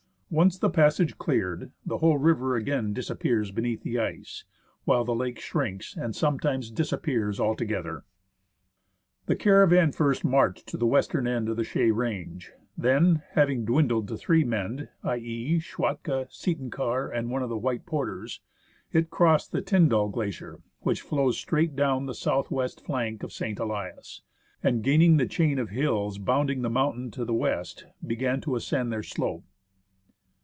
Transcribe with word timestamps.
Once 0.33 0.57
the 0.59 0.69
passage 0.69 1.17
cleared, 1.17 1.69
the 1.85 1.97
whole 1.97 2.17
river 2.17 2.55
again 2.55 2.93
disappears 2.93 3.51
beneath 3.51 3.83
the 3.83 3.99
ice; 3.99 4.45
while 4.85 5.03
the 5.03 5.13
lake 5.13 5.37
shrinks 5.41 5.93
and 5.97 6.15
sometimes 6.15 6.71
disappears 6.71 7.37
altogether. 7.37 8.05
The 9.25 9.35
caravan 9.35 9.91
first 9.91 10.23
marched 10.23 10.67
to 10.69 10.77
the 10.77 10.85
western 10.87 11.27
end 11.27 11.49
of 11.49 11.57
the 11.57 11.65
Chaix 11.65 11.91
range; 11.93 12.53
then 12.77 13.21
(having 13.31 13.65
dwindled 13.65 14.07
to 14.07 14.15
three 14.15 14.45
men, 14.45 14.87
i.e., 15.03 15.59
Schwatka, 15.59 16.27
Seton 16.29 16.69
Karr, 16.71 17.09
and 17.09 17.29
one 17.29 17.43
of 17.43 17.49
the 17.49 17.57
white 17.57 17.85
porters) 17.85 18.39
it 18.93 19.09
crossed 19.09 19.51
the 19.51 19.61
Tyndall 19.61 20.07
Glacier, 20.07 20.61
which 20.79 21.01
flows 21.01 21.37
straight 21.37 21.75
down 21.75 22.05
the 22.05 22.13
south 22.15 22.49
west 22.49 22.85
flank 22.85 23.21
of 23.21 23.33
St. 23.33 23.59
Elias, 23.59 24.21
and 24.63 24.81
gaining 24.81 25.17
the 25.17 25.25
chain 25.27 25.59
of 25.59 25.71
hills 25.71 26.17
bounding 26.17 26.61
the 26.61 26.69
mountain 26.69 27.11
to 27.11 27.25
the 27.25 27.33
west, 27.33 27.83
began 28.07 28.39
to 28.39 28.55
ascend 28.55 28.93
their 28.93 29.03
slope. 29.03 29.43